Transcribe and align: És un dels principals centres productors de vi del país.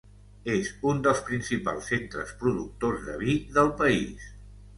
És 0.51 0.69
un 0.91 1.03
dels 1.07 1.21
principals 1.27 1.89
centres 1.93 2.33
productors 2.41 3.05
de 3.11 3.19
vi 3.25 3.37
del 3.59 3.71
país. 3.85 4.27